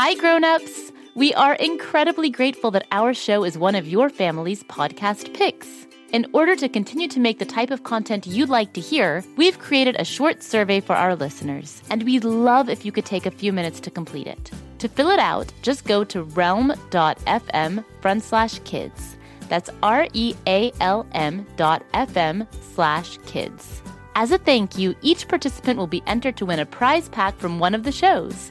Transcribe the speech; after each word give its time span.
Hi, 0.00 0.14
grown-ups! 0.14 0.92
We 1.16 1.34
are 1.34 1.54
incredibly 1.54 2.30
grateful 2.30 2.70
that 2.70 2.86
our 2.92 3.12
show 3.12 3.42
is 3.42 3.58
one 3.58 3.74
of 3.74 3.88
your 3.88 4.08
family's 4.08 4.62
podcast 4.62 5.34
picks. 5.34 5.66
In 6.12 6.24
order 6.32 6.54
to 6.54 6.68
continue 6.68 7.08
to 7.08 7.18
make 7.18 7.40
the 7.40 7.44
type 7.44 7.72
of 7.72 7.82
content 7.82 8.24
you'd 8.24 8.48
like 8.48 8.74
to 8.74 8.80
hear, 8.80 9.24
we've 9.36 9.58
created 9.58 9.96
a 9.98 10.04
short 10.04 10.44
survey 10.44 10.78
for 10.78 10.94
our 10.94 11.16
listeners, 11.16 11.82
and 11.90 12.04
we'd 12.04 12.22
love 12.22 12.68
if 12.68 12.84
you 12.84 12.92
could 12.92 13.06
take 13.06 13.26
a 13.26 13.32
few 13.32 13.52
minutes 13.52 13.80
to 13.80 13.90
complete 13.90 14.28
it. 14.28 14.52
To 14.78 14.88
fill 14.88 15.10
it 15.10 15.18
out, 15.18 15.52
just 15.62 15.84
go 15.84 16.04
to 16.04 16.22
realm.fm 16.22 17.84
front 18.00 18.22
slash 18.22 18.60
kids. 18.60 19.16
That's 19.48 19.68
R 19.82 20.06
E 20.12 20.36
A 20.46 20.70
L 20.80 21.08
M 21.10 21.44
dot 21.56 21.82
FM 21.92 22.46
slash 22.72 23.18
kids. 23.26 23.82
As 24.14 24.32
a 24.32 24.38
thank 24.38 24.76
you, 24.76 24.96
each 25.00 25.28
participant 25.28 25.78
will 25.78 25.86
be 25.86 26.02
entered 26.08 26.36
to 26.38 26.46
win 26.46 26.58
a 26.58 26.66
prize 26.66 27.08
pack 27.08 27.38
from 27.38 27.60
one 27.60 27.72
of 27.72 27.84
the 27.84 27.92
shows, 27.92 28.50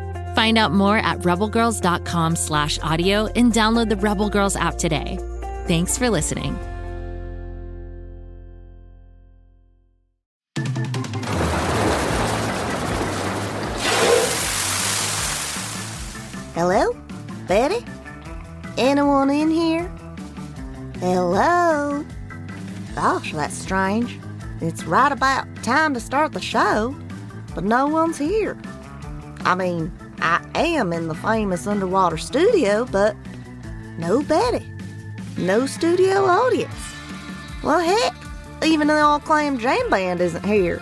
Find 0.35 0.57
out 0.57 0.71
more 0.71 0.97
at 0.97 1.19
rebelgirls.com 1.19 2.35
slash 2.35 2.79
audio 2.79 3.27
and 3.27 3.51
download 3.51 3.89
the 3.89 3.97
Rebel 3.97 4.29
Girls 4.29 4.55
app 4.55 4.77
today. 4.77 5.17
Thanks 5.67 5.97
for 5.97 6.09
listening. 6.09 6.57
Hello? 16.53 16.95
Betty? 17.47 17.85
Anyone 18.77 19.29
in 19.29 19.49
here? 19.49 19.87
Hello? 20.99 22.05
Gosh, 22.93 23.31
that's 23.31 23.55
strange. 23.55 24.19
It's 24.61 24.83
right 24.83 25.11
about 25.11 25.47
time 25.63 25.93
to 25.95 25.99
start 25.99 26.33
the 26.33 26.41
show, 26.41 26.95
but 27.55 27.63
no 27.63 27.87
one's 27.87 28.17
here. 28.17 28.57
I 29.43 29.55
mean, 29.55 29.91
I 30.21 30.41
am 30.55 30.93
in 30.93 31.07
the 31.07 31.15
famous 31.15 31.67
underwater 31.67 32.17
studio, 32.17 32.85
but 32.85 33.15
no 33.97 34.21
Betty. 34.21 34.65
No 35.37 35.65
studio 35.65 36.25
audience. 36.25 36.93
Well, 37.63 37.79
heck, 37.79 38.13
even 38.63 38.87
the 38.87 38.99
All 38.99 39.19
Clam 39.19 39.57
Jam 39.57 39.89
Band 39.89 40.21
isn't 40.21 40.45
here. 40.45 40.81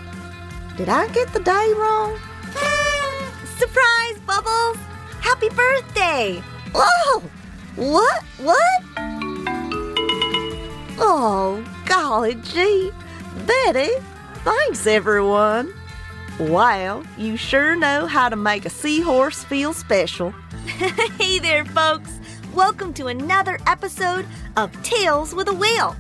Did 0.77 0.89
I 0.89 1.07
get 1.09 1.31
the 1.33 1.39
day 1.39 1.73
wrong? 1.77 2.19
Surprise, 3.57 4.19
Bubbles! 4.25 4.77
Happy 5.19 5.49
birthday! 5.49 6.41
Whoa! 6.73 7.21
What? 7.75 8.23
What? 8.37 8.83
Oh, 11.01 11.63
golly 11.85 12.35
gee. 12.35 12.91
Betty, 13.45 13.89
thanks 14.43 14.87
everyone. 14.87 15.73
Wow, 16.39 17.03
you 17.17 17.35
sure 17.35 17.75
know 17.75 18.07
how 18.07 18.29
to 18.29 18.37
make 18.37 18.65
a 18.65 18.69
seahorse 18.69 19.43
feel 19.43 19.73
special. 19.73 20.31
hey 21.19 21.37
there, 21.37 21.65
folks! 21.65 22.17
Welcome 22.53 22.93
to 22.93 23.07
another 23.07 23.59
episode 23.67 24.25
of 24.55 24.71
Tales 24.81 25.35
with 25.35 25.49
a 25.49 25.53
Whale. 25.53 25.97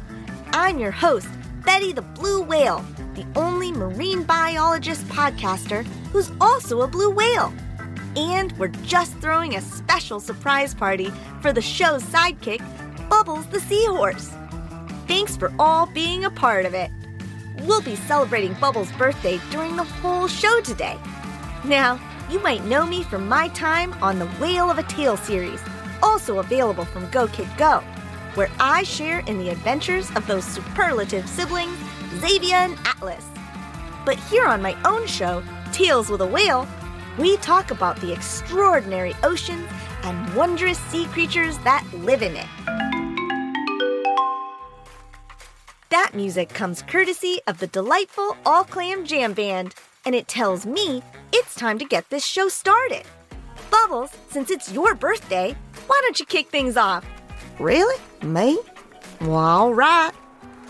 I'm 0.53 0.79
your 0.79 0.91
host, 0.91 1.27
Betty 1.65 1.91
the 1.91 2.03
Blue 2.03 2.41
Whale, 2.41 2.85
the 3.15 3.25
only 3.35 3.73
marine 3.73 4.23
biologist 4.23 5.05
podcaster 5.09 5.85
who's 6.13 6.31
also 6.39 6.83
a 6.83 6.87
blue 6.87 7.11
whale. 7.11 7.53
And 8.15 8.57
we're 8.57 8.69
just 8.69 9.17
throwing 9.17 9.57
a 9.57 9.61
special 9.61 10.21
surprise 10.21 10.73
party 10.73 11.11
for 11.41 11.51
the 11.51 11.61
show's 11.61 12.03
sidekick, 12.03 12.61
Bubbles 13.09 13.45
the 13.47 13.59
Seahorse. 13.59 14.31
Thanks 15.05 15.35
for 15.35 15.51
all 15.59 15.85
being 15.87 16.23
a 16.23 16.31
part 16.31 16.65
of 16.65 16.73
it. 16.73 16.91
We'll 17.61 17.81
be 17.81 17.95
celebrating 17.95 18.53
Bubbles' 18.55 18.91
birthday 18.93 19.39
during 19.51 19.75
the 19.75 19.83
whole 19.83 20.27
show 20.27 20.61
today. 20.61 20.97
Now, 21.65 21.99
you 22.29 22.39
might 22.41 22.63
know 22.65 22.85
me 22.85 23.03
from 23.03 23.27
my 23.27 23.47
time 23.49 23.93
on 24.01 24.19
the 24.19 24.27
Whale 24.27 24.69
of 24.69 24.77
a 24.77 24.83
Tale 24.83 25.17
series, 25.17 25.61
also 26.01 26.39
available 26.39 26.85
from 26.85 27.09
Go 27.09 27.27
Kid 27.27 27.49
Go, 27.57 27.79
where 28.35 28.49
I 28.59 28.83
share 28.83 29.19
in 29.19 29.37
the 29.37 29.49
adventures 29.49 30.09
of 30.15 30.25
those 30.27 30.45
superlative 30.45 31.27
siblings, 31.27 31.77
Xavier 32.19 32.55
and 32.55 32.77
Atlas. 32.85 33.25
But 34.05 34.19
here 34.19 34.45
on 34.45 34.61
my 34.61 34.77
own 34.85 35.07
show, 35.07 35.43
Tales 35.71 36.09
with 36.09 36.21
a 36.21 36.27
Whale, 36.27 36.67
we 37.17 37.37
talk 37.37 37.71
about 37.71 37.99
the 37.99 38.13
extraordinary 38.13 39.13
oceans 39.23 39.67
and 40.03 40.35
wondrous 40.35 40.77
sea 40.77 41.05
creatures 41.07 41.57
that 41.59 41.85
live 41.93 42.21
in 42.21 42.35
it. 42.35 42.88
That 45.89 46.11
music 46.13 46.49
comes 46.49 46.83
courtesy 46.83 47.39
of 47.47 47.57
the 47.57 47.65
delightful 47.65 48.37
All 48.45 48.63
Clam 48.63 49.05
Jam 49.05 49.33
Band, 49.33 49.73
and 50.05 50.13
it 50.13 50.27
tells 50.27 50.63
me 50.63 51.01
it's 51.33 51.55
time 51.55 51.79
to 51.79 51.85
get 51.85 52.07
this 52.11 52.23
show 52.23 52.47
started. 52.47 53.01
Bubbles, 53.71 54.11
since 54.29 54.51
it's 54.51 54.71
your 54.71 54.93
birthday, 54.93 55.55
why 55.87 55.99
don't 56.03 56.19
you 56.19 56.27
kick 56.27 56.49
things 56.49 56.77
off? 56.77 57.03
Really? 57.59 57.99
Me? 58.21 58.59
Well, 59.19 59.33
all 59.33 59.73
right. 59.73 60.11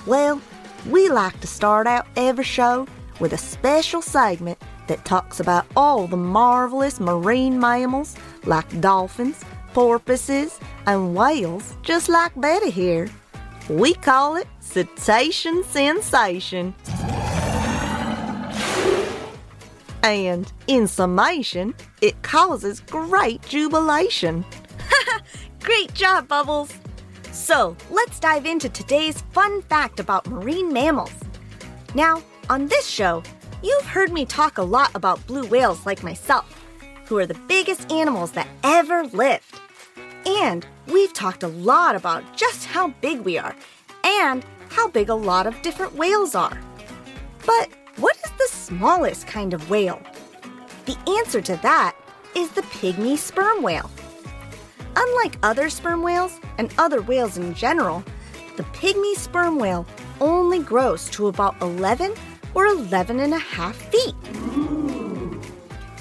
Well, 0.08 0.42
we 0.90 1.10
like 1.10 1.38
to 1.42 1.48
start 1.48 1.86
out 1.86 2.08
every 2.16 2.46
show 2.46 2.88
with 3.20 3.34
a 3.34 3.38
special 3.38 4.02
segment 4.02 4.58
that 4.88 5.04
talks 5.04 5.42
about 5.42 5.66
all 5.76 6.08
the 6.08 6.16
marvelous 6.16 7.02
marine 7.02 7.60
mammals 7.60 8.16
like 8.46 8.80
dolphins, 8.80 9.44
porpoises, 9.74 10.58
and 10.86 11.14
whales, 11.14 11.76
just 11.84 12.08
like 12.08 12.32
Betty 12.40 12.70
here. 12.70 13.10
We 13.70 13.94
call 13.94 14.38
it 14.38 14.48
Cetacean 14.70 15.64
Sensation. 15.64 16.76
And 20.04 20.52
in 20.68 20.88
summation, 20.88 21.74
it 22.02 22.22
causes 22.22 22.82
great 22.82 23.42
jubilation. 23.42 24.46
Great 25.62 25.92
job, 25.96 26.28
Bubbles! 26.28 26.72
So, 27.32 27.76
let's 27.90 28.20
dive 28.20 28.46
into 28.46 28.70
today's 28.70 29.22
fun 29.34 29.64
fact 29.64 30.00
about 30.00 30.28
marine 30.28 30.72
mammals. 30.72 31.14
Now, 31.96 32.22
on 32.50 32.68
this 32.68 32.88
show, 32.88 33.24
you've 33.64 33.86
heard 33.86 34.12
me 34.12 34.24
talk 34.24 34.60
a 34.60 34.64
lot 34.64 34.92
about 34.94 35.26
blue 35.26 35.48
whales 35.48 35.86
like 35.86 36.04
myself, 36.04 36.64
who 37.06 37.18
are 37.18 37.26
the 37.26 37.40
biggest 37.48 37.92
animals 37.92 38.32
that 38.34 38.48
ever 38.64 39.04
lived. 39.08 39.60
And 40.26 40.66
we've 40.88 41.14
talked 41.14 41.42
a 41.42 41.48
lot 41.48 41.96
about 41.96 42.38
just 42.38 42.66
how 42.66 42.90
big 43.02 43.22
we 43.22 43.38
are 43.40 43.56
and 44.04 44.46
how 44.70 44.88
big 44.88 45.10
a 45.10 45.16
lot 45.16 45.48
of 45.48 45.62
different 45.62 45.96
whales 45.96 46.36
are. 46.36 46.60
But 47.46 47.70
what 47.98 48.16
is 48.18 48.32
the 48.32 48.48
smallest 48.48 49.28
kind 49.28 49.54
of 49.54 49.70
whale? 49.70 50.02
The 50.86 50.98
answer 51.18 51.42
to 51.42 51.56
that 51.58 51.96
is 52.36 52.50
the 52.52 52.62
pygmy 52.62 53.18
sperm 53.18 53.62
whale. 53.62 53.90
Unlike 54.96 55.38
other 55.44 55.70
sperm 55.70 56.02
whales 56.02 56.40
and 56.58 56.74
other 56.78 57.02
whales 57.02 57.38
in 57.38 57.54
general, 57.54 58.04
the 58.58 58.64
pygmy 58.64 59.16
sperm 59.16 59.58
whale 59.58 59.86
only 60.22 60.60
grows 60.60 61.10
to 61.12 61.28
about 61.28 61.56
11 61.62 62.14
or 62.54 62.66
11 62.66 63.20
and 63.20 63.34
a 63.34 63.40
half 63.40 63.76
feet. 63.76 64.16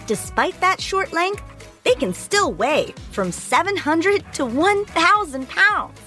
Despite 0.07 0.61
that 0.61 0.81
short 0.81 1.13
length, 1.13 1.43
they 1.85 1.95
can 1.95 2.13
still 2.13 2.53
weigh 2.53 2.95
from 3.13 3.31
700 3.31 4.33
to 4.35 4.45
1,000 4.45 5.49
pounds. 5.49 5.99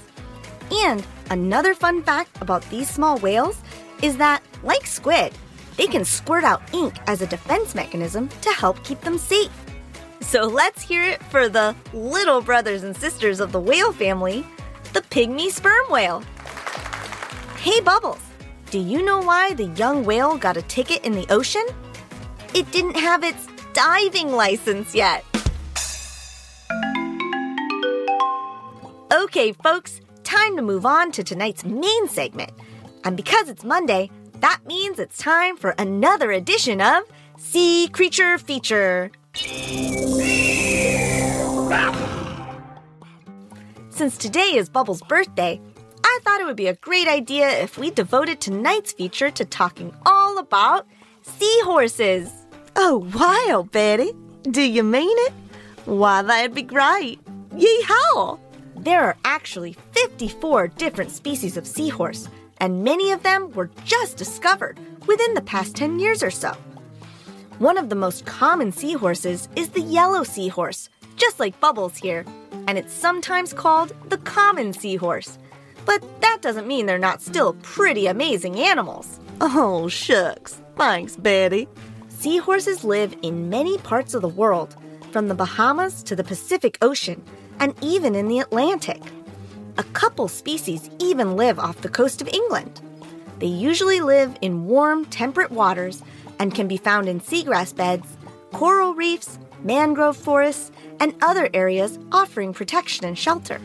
And 0.71 1.05
another 1.29 1.73
fun 1.73 2.01
fact 2.03 2.41
about 2.41 2.67
these 2.69 2.89
small 2.89 3.17
whales 3.17 3.61
is 4.01 4.17
that, 4.17 4.41
like 4.63 4.85
squid, 4.85 5.33
they 5.77 5.87
can 5.87 6.05
squirt 6.05 6.43
out 6.43 6.61
ink 6.73 6.95
as 7.07 7.21
a 7.21 7.27
defense 7.27 7.75
mechanism 7.75 8.29
to 8.41 8.49
help 8.51 8.83
keep 8.83 9.01
them 9.01 9.17
safe. 9.17 9.51
So 10.21 10.43
let's 10.43 10.81
hear 10.81 11.03
it 11.03 11.21
for 11.23 11.49
the 11.49 11.75
little 11.93 12.41
brothers 12.41 12.83
and 12.83 12.95
sisters 12.95 13.39
of 13.39 13.51
the 13.51 13.59
whale 13.59 13.91
family, 13.91 14.45
the 14.93 15.01
pygmy 15.01 15.49
sperm 15.49 15.85
whale. 15.89 16.23
Hey, 17.57 17.81
Bubbles, 17.81 18.21
do 18.69 18.79
you 18.79 19.03
know 19.03 19.19
why 19.19 19.53
the 19.53 19.67
young 19.75 20.05
whale 20.05 20.37
got 20.37 20.57
a 20.57 20.61
ticket 20.63 21.03
in 21.03 21.13
the 21.13 21.27
ocean? 21.31 21.65
It 22.53 22.71
didn't 22.71 22.95
have 22.95 23.23
its 23.23 23.47
diving 23.73 24.31
license 24.31 24.95
yet. 24.95 25.25
Okay, 29.11 29.51
folks, 29.51 30.01
time 30.31 30.55
to 30.55 30.61
move 30.61 30.85
on 30.85 31.11
to 31.11 31.23
tonight's 31.23 31.65
main 31.65 32.07
segment. 32.07 32.51
And 33.03 33.17
because 33.17 33.49
it's 33.49 33.65
Monday, 33.65 34.09
that 34.39 34.61
means 34.65 34.97
it's 34.97 35.17
time 35.17 35.57
for 35.57 35.75
another 35.77 36.31
edition 36.31 36.79
of 36.79 37.03
Sea 37.37 37.89
Creature 37.89 38.37
Feature. 38.37 39.11
Since 43.89 44.17
today 44.17 44.55
is 44.55 44.69
Bubbles' 44.69 45.01
birthday, 45.01 45.59
I 46.01 46.19
thought 46.23 46.39
it 46.39 46.45
would 46.45 46.55
be 46.55 46.67
a 46.67 46.75
great 46.75 47.09
idea 47.09 47.49
if 47.49 47.77
we 47.77 47.91
devoted 47.91 48.39
tonight's 48.39 48.93
feature 48.93 49.31
to 49.31 49.43
talking 49.43 49.93
all 50.05 50.37
about 50.37 50.87
seahorses. 51.23 52.31
Oh, 52.77 53.05
wow, 53.13 53.67
Betty. 53.69 54.13
Do 54.43 54.61
you 54.61 54.83
mean 54.83 55.17
it? 55.27 55.33
Why, 55.83 56.21
that'd 56.21 56.55
be 56.55 56.61
great. 56.61 57.19
Yeehaw! 57.49 58.39
There 58.81 59.03
are 59.03 59.15
actually 59.23 59.77
54 59.91 60.69
different 60.69 61.11
species 61.11 61.55
of 61.55 61.67
seahorse, 61.67 62.27
and 62.57 62.83
many 62.83 63.11
of 63.11 63.21
them 63.21 63.51
were 63.51 63.69
just 63.85 64.17
discovered 64.17 64.79
within 65.05 65.35
the 65.35 65.41
past 65.41 65.75
10 65.75 65.99
years 65.99 66.23
or 66.23 66.31
so. 66.31 66.53
One 67.59 67.77
of 67.77 67.89
the 67.89 67.95
most 67.95 68.25
common 68.25 68.71
seahorses 68.71 69.49
is 69.55 69.69
the 69.69 69.81
yellow 69.81 70.23
seahorse, 70.23 70.89
just 71.15 71.39
like 71.39 71.59
Bubbles 71.59 71.95
here, 71.95 72.25
and 72.67 72.79
it's 72.79 72.91
sometimes 72.91 73.53
called 73.53 73.93
the 74.09 74.17
common 74.17 74.73
seahorse. 74.73 75.37
But 75.85 76.03
that 76.21 76.39
doesn't 76.41 76.65
mean 76.65 76.87
they're 76.87 76.97
not 76.97 77.21
still 77.21 77.53
pretty 77.61 78.07
amazing 78.07 78.59
animals. 78.59 79.19
Oh, 79.41 79.89
shucks. 79.89 80.59
Thanks, 80.75 81.15
Betty. 81.15 81.67
Seahorses 82.09 82.83
live 82.83 83.13
in 83.21 83.47
many 83.47 83.77
parts 83.77 84.15
of 84.15 84.23
the 84.23 84.27
world, 84.27 84.75
from 85.11 85.27
the 85.27 85.35
Bahamas 85.35 86.01
to 86.03 86.15
the 86.15 86.23
Pacific 86.23 86.77
Ocean, 86.81 87.21
and 87.59 87.75
even 87.81 88.15
in 88.15 88.27
the 88.27 88.39
Atlantic. 88.39 89.01
A 89.77 89.83
couple 89.83 90.27
species 90.27 90.89
even 90.99 91.35
live 91.35 91.59
off 91.59 91.81
the 91.81 91.89
coast 91.89 92.21
of 92.21 92.27
England. 92.29 92.81
They 93.39 93.47
usually 93.47 94.01
live 94.01 94.37
in 94.41 94.65
warm, 94.65 95.05
temperate 95.05 95.51
waters 95.51 96.01
and 96.39 96.55
can 96.55 96.67
be 96.67 96.77
found 96.77 97.07
in 97.07 97.19
seagrass 97.19 97.75
beds, 97.75 98.07
coral 98.51 98.93
reefs, 98.93 99.37
mangrove 99.63 100.17
forests, 100.17 100.71
and 100.99 101.13
other 101.21 101.49
areas 101.53 101.99
offering 102.11 102.53
protection 102.53 103.05
and 103.05 103.17
shelter. 103.17 103.59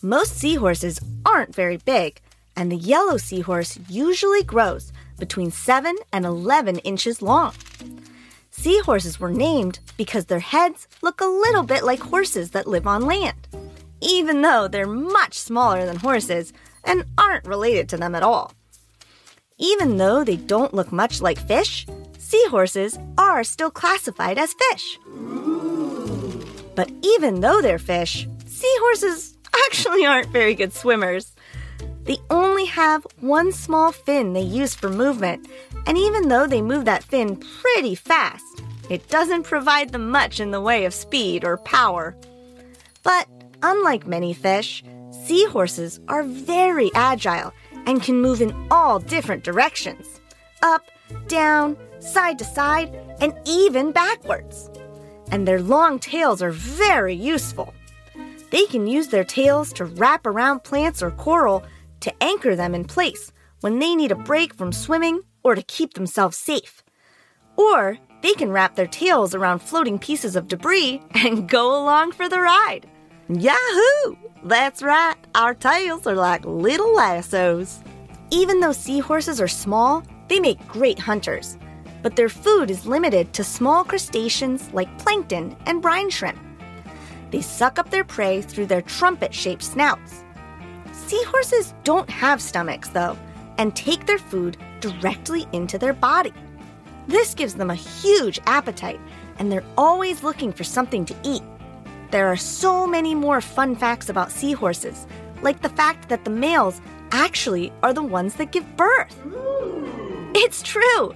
Most 0.00 0.36
seahorses 0.36 1.00
aren't 1.26 1.54
very 1.54 1.76
big, 1.76 2.20
and 2.56 2.70
the 2.70 2.76
yellow 2.76 3.16
seahorse 3.16 3.78
usually 3.88 4.44
grows 4.44 4.92
between 5.18 5.50
7 5.50 5.96
and 6.12 6.24
11 6.24 6.78
inches 6.78 7.20
long. 7.20 7.52
Seahorses 8.58 9.20
were 9.20 9.30
named 9.30 9.78
because 9.96 10.26
their 10.26 10.40
heads 10.40 10.88
look 11.00 11.20
a 11.20 11.26
little 11.26 11.62
bit 11.62 11.84
like 11.84 12.00
horses 12.00 12.50
that 12.50 12.66
live 12.66 12.88
on 12.88 13.02
land, 13.02 13.46
even 14.00 14.42
though 14.42 14.66
they're 14.66 14.84
much 14.84 15.38
smaller 15.38 15.86
than 15.86 15.98
horses 15.98 16.52
and 16.82 17.04
aren't 17.16 17.46
related 17.46 17.88
to 17.88 17.96
them 17.96 18.16
at 18.16 18.24
all. 18.24 18.52
Even 19.58 19.96
though 19.96 20.24
they 20.24 20.34
don't 20.34 20.74
look 20.74 20.90
much 20.90 21.20
like 21.20 21.38
fish, 21.38 21.86
seahorses 22.18 22.98
are 23.16 23.44
still 23.44 23.70
classified 23.70 24.38
as 24.38 24.56
fish. 24.70 24.98
But 26.74 26.90
even 27.02 27.40
though 27.40 27.62
they're 27.62 27.78
fish, 27.78 28.26
seahorses 28.44 29.36
actually 29.66 30.04
aren't 30.04 30.30
very 30.30 30.56
good 30.56 30.72
swimmers. 30.72 31.32
They 32.02 32.18
only 32.28 32.64
have 32.64 33.06
one 33.20 33.52
small 33.52 33.92
fin 33.92 34.32
they 34.32 34.42
use 34.42 34.74
for 34.74 34.88
movement, 34.88 35.46
and 35.88 35.96
even 35.96 36.28
though 36.28 36.46
they 36.46 36.60
move 36.60 36.84
that 36.84 37.02
fin 37.02 37.34
pretty 37.36 37.94
fast, 37.94 38.62
it 38.90 39.08
doesn't 39.08 39.44
provide 39.44 39.90
them 39.90 40.10
much 40.10 40.38
in 40.38 40.50
the 40.50 40.60
way 40.60 40.84
of 40.84 40.92
speed 40.92 41.44
or 41.44 41.56
power. 41.56 42.14
But 43.02 43.26
unlike 43.62 44.06
many 44.06 44.34
fish, 44.34 44.84
seahorses 45.24 45.98
are 46.08 46.22
very 46.22 46.90
agile 46.94 47.52
and 47.86 48.02
can 48.02 48.20
move 48.20 48.42
in 48.42 48.54
all 48.70 48.98
different 48.98 49.44
directions 49.44 50.20
up, 50.62 50.82
down, 51.26 51.76
side 52.00 52.38
to 52.38 52.44
side, 52.44 52.94
and 53.20 53.32
even 53.46 53.90
backwards. 53.90 54.68
And 55.30 55.48
their 55.48 55.62
long 55.62 55.98
tails 55.98 56.42
are 56.42 56.50
very 56.50 57.14
useful. 57.14 57.72
They 58.50 58.66
can 58.66 58.86
use 58.86 59.08
their 59.08 59.24
tails 59.24 59.72
to 59.74 59.86
wrap 59.86 60.26
around 60.26 60.64
plants 60.64 61.02
or 61.02 61.12
coral 61.12 61.64
to 62.00 62.22
anchor 62.22 62.56
them 62.56 62.74
in 62.74 62.84
place 62.84 63.32
when 63.60 63.78
they 63.78 63.94
need 63.94 64.12
a 64.12 64.16
break 64.16 64.54
from 64.54 64.72
swimming 64.72 65.22
or 65.48 65.54
to 65.54 65.62
keep 65.62 65.94
themselves 65.94 66.36
safe. 66.36 66.82
Or 67.56 67.96
they 68.22 68.34
can 68.34 68.52
wrap 68.52 68.74
their 68.74 68.86
tails 68.86 69.34
around 69.34 69.60
floating 69.60 69.98
pieces 69.98 70.36
of 70.36 70.46
debris 70.48 71.00
and 71.14 71.48
go 71.48 71.70
along 71.70 72.12
for 72.12 72.28
the 72.28 72.40
ride. 72.40 72.86
Yahoo! 73.28 74.16
That's 74.44 74.82
right, 74.82 75.16
our 75.34 75.54
tails 75.54 76.06
are 76.06 76.14
like 76.14 76.44
little 76.44 76.94
lassos. 76.94 77.80
Even 78.30 78.60
though 78.60 78.72
seahorses 78.72 79.40
are 79.40 79.48
small, 79.48 80.02
they 80.28 80.38
make 80.38 80.68
great 80.68 80.98
hunters. 80.98 81.56
But 82.02 82.14
their 82.14 82.28
food 82.28 82.70
is 82.70 82.86
limited 82.86 83.32
to 83.32 83.42
small 83.42 83.84
crustaceans 83.84 84.70
like 84.74 84.98
plankton 84.98 85.56
and 85.66 85.80
brine 85.80 86.10
shrimp. 86.10 86.38
They 87.30 87.40
suck 87.40 87.78
up 87.78 87.90
their 87.90 88.04
prey 88.04 88.42
through 88.42 88.66
their 88.66 88.82
trumpet 88.82 89.34
shaped 89.34 89.62
snouts. 89.62 90.24
Seahorses 90.92 91.74
don't 91.84 92.08
have 92.10 92.42
stomachs, 92.42 92.88
though, 92.90 93.16
and 93.56 93.74
take 93.74 94.06
their 94.06 94.18
food 94.18 94.56
directly 94.80 95.46
into 95.52 95.78
their 95.78 95.92
body. 95.92 96.32
This 97.06 97.34
gives 97.34 97.54
them 97.54 97.70
a 97.70 97.74
huge 97.74 98.40
appetite, 98.46 99.00
and 99.38 99.50
they're 99.50 99.64
always 99.76 100.22
looking 100.22 100.52
for 100.52 100.64
something 100.64 101.04
to 101.06 101.16
eat. 101.22 101.42
There 102.10 102.26
are 102.26 102.36
so 102.36 102.86
many 102.86 103.14
more 103.14 103.40
fun 103.40 103.76
facts 103.76 104.08
about 104.08 104.30
seahorses, 104.30 105.06
like 105.42 105.60
the 105.60 105.68
fact 105.70 106.08
that 106.08 106.24
the 106.24 106.30
males 106.30 106.80
actually 107.12 107.72
are 107.82 107.92
the 107.92 108.02
ones 108.02 108.34
that 108.34 108.52
give 108.52 108.76
birth. 108.76 109.16
It's 110.34 110.62
true! 110.62 111.14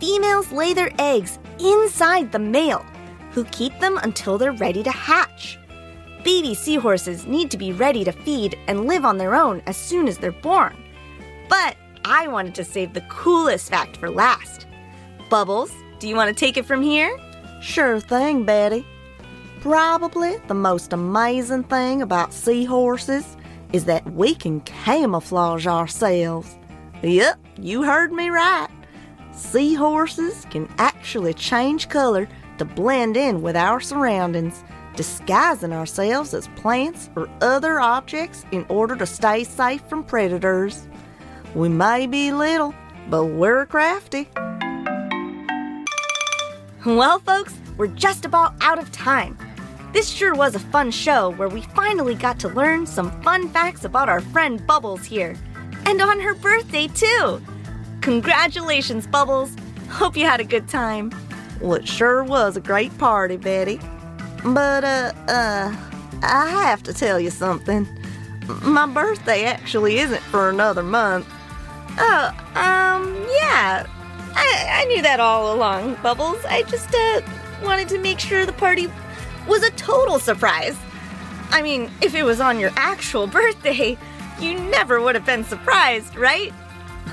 Females 0.00 0.50
lay 0.52 0.74
their 0.74 0.90
eggs 0.98 1.38
inside 1.60 2.32
the 2.32 2.38
male, 2.38 2.84
who 3.32 3.44
keep 3.46 3.78
them 3.78 3.98
until 4.02 4.38
they're 4.38 4.52
ready 4.52 4.82
to 4.82 4.90
hatch. 4.90 5.58
Baby 6.24 6.54
seahorses 6.54 7.26
need 7.26 7.50
to 7.50 7.58
be 7.58 7.72
ready 7.72 8.04
to 8.04 8.12
feed 8.12 8.56
and 8.68 8.86
live 8.86 9.04
on 9.04 9.18
their 9.18 9.34
own 9.34 9.62
as 9.66 9.76
soon 9.76 10.06
as 10.06 10.18
they're 10.18 10.30
born. 10.32 10.76
But 11.48 11.76
I 12.04 12.26
wanted 12.28 12.54
to 12.56 12.64
save 12.64 12.94
the 12.94 13.00
coolest 13.02 13.70
fact 13.70 13.96
for 13.96 14.10
last. 14.10 14.66
Bubbles, 15.30 15.72
do 15.98 16.08
you 16.08 16.16
want 16.16 16.28
to 16.28 16.34
take 16.34 16.56
it 16.56 16.66
from 16.66 16.82
here? 16.82 17.16
Sure 17.60 18.00
thing, 18.00 18.44
Betty. 18.44 18.84
Probably 19.60 20.36
the 20.48 20.54
most 20.54 20.92
amazing 20.92 21.64
thing 21.64 22.02
about 22.02 22.32
seahorses 22.32 23.36
is 23.72 23.84
that 23.84 24.04
we 24.12 24.34
can 24.34 24.60
camouflage 24.62 25.66
ourselves. 25.66 26.58
Yep, 27.02 27.38
you 27.58 27.82
heard 27.84 28.12
me 28.12 28.28
right. 28.28 28.68
Seahorses 29.32 30.44
can 30.50 30.68
actually 30.78 31.34
change 31.34 31.88
color 31.88 32.28
to 32.58 32.64
blend 32.64 33.16
in 33.16 33.42
with 33.42 33.56
our 33.56 33.80
surroundings, 33.80 34.62
disguising 34.96 35.72
ourselves 35.72 36.34
as 36.34 36.48
plants 36.48 37.08
or 37.16 37.28
other 37.40 37.80
objects 37.80 38.44
in 38.52 38.66
order 38.68 38.94
to 38.96 39.06
stay 39.06 39.44
safe 39.44 39.82
from 39.88 40.04
predators. 40.04 40.86
We 41.54 41.68
may 41.68 42.06
be 42.06 42.32
little, 42.32 42.74
but 43.10 43.26
we're 43.26 43.66
crafty. 43.66 44.28
Well, 46.86 47.18
folks, 47.20 47.54
we're 47.76 47.88
just 47.88 48.24
about 48.24 48.54
out 48.62 48.78
of 48.78 48.90
time. 48.90 49.36
This 49.92 50.08
sure 50.08 50.34
was 50.34 50.54
a 50.54 50.58
fun 50.58 50.90
show 50.90 51.30
where 51.32 51.50
we 51.50 51.60
finally 51.60 52.14
got 52.14 52.40
to 52.40 52.48
learn 52.48 52.86
some 52.86 53.10
fun 53.22 53.50
facts 53.50 53.84
about 53.84 54.08
our 54.08 54.20
friend 54.20 54.66
Bubbles 54.66 55.04
here. 55.04 55.36
And 55.84 56.00
on 56.00 56.18
her 56.20 56.34
birthday, 56.34 56.88
too. 56.88 57.42
Congratulations, 58.00 59.06
Bubbles. 59.06 59.54
Hope 59.90 60.16
you 60.16 60.24
had 60.24 60.40
a 60.40 60.44
good 60.44 60.68
time. 60.68 61.12
Well, 61.60 61.74
it 61.74 61.86
sure 61.86 62.24
was 62.24 62.56
a 62.56 62.60
great 62.60 62.96
party, 62.96 63.36
Betty. 63.36 63.78
But, 64.42 64.84
uh, 64.84 65.12
uh, 65.28 65.76
I 66.22 66.46
have 66.64 66.82
to 66.84 66.94
tell 66.94 67.20
you 67.20 67.30
something. 67.30 67.86
My 68.62 68.86
birthday 68.86 69.44
actually 69.44 69.98
isn't 69.98 70.22
for 70.22 70.48
another 70.48 70.82
month. 70.82 71.28
Oh, 71.98 72.28
um, 72.54 73.26
yeah. 73.40 73.86
I, 74.34 74.82
I 74.82 74.84
knew 74.86 75.02
that 75.02 75.20
all 75.20 75.54
along, 75.54 75.96
Bubbles. 76.02 76.42
I 76.46 76.62
just, 76.62 76.94
uh, 76.94 77.20
wanted 77.62 77.88
to 77.90 77.98
make 77.98 78.18
sure 78.18 78.44
the 78.44 78.52
party 78.52 78.88
was 79.46 79.62
a 79.62 79.70
total 79.72 80.18
surprise. 80.18 80.76
I 81.50 81.62
mean, 81.62 81.90
if 82.00 82.14
it 82.14 82.22
was 82.22 82.40
on 82.40 82.58
your 82.58 82.72
actual 82.76 83.26
birthday, 83.38 83.96
you 84.40 84.58
never 84.58 85.00
would 85.00 85.14
have 85.14 85.26
been 85.26 85.44
surprised, 85.44 86.16
right? 86.16 86.52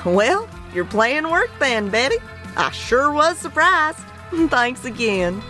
Well, 0.05 0.47
you're 0.73 0.85
playing 0.85 1.29
work 1.29 1.51
then, 1.59 1.89
Betty. 1.89 2.17
I 2.55 2.71
sure 2.71 3.11
was 3.11 3.37
surprised. 3.37 3.99
Thanks 4.49 4.85
again. 4.85 5.41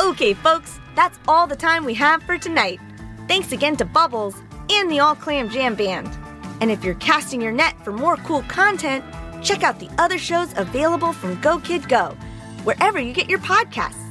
Okay, 0.00 0.34
folks, 0.34 0.78
that's 0.94 1.18
all 1.26 1.46
the 1.46 1.56
time 1.56 1.84
we 1.84 1.94
have 1.94 2.22
for 2.22 2.38
tonight. 2.38 2.80
Thanks 3.26 3.52
again 3.52 3.76
to 3.76 3.84
Bubbles 3.84 4.36
and 4.70 4.90
the 4.90 5.00
All 5.00 5.14
Clam 5.14 5.48
Jam 5.48 5.74
Band. 5.74 6.16
And 6.60 6.70
if 6.70 6.84
you're 6.84 6.94
casting 6.96 7.40
your 7.40 7.52
net 7.52 7.74
for 7.84 7.92
more 7.92 8.16
cool 8.16 8.42
content, 8.42 9.04
check 9.42 9.62
out 9.62 9.78
the 9.78 9.90
other 9.98 10.18
shows 10.18 10.56
available 10.56 11.12
from 11.12 11.40
Go 11.40 11.58
Kid 11.58 11.88
Go, 11.88 12.16
wherever 12.64 12.98
you 12.98 13.12
get 13.12 13.28
your 13.28 13.38
podcasts. 13.38 14.04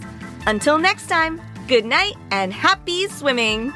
Until 0.46 0.78
next 0.78 1.08
time, 1.08 1.42
good 1.68 1.86
night 1.86 2.16
and 2.32 2.54
happy 2.54 3.08
swimming! 3.08 3.74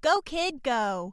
Go, 0.00 0.22
kid, 0.22 0.62
go. 0.62 1.12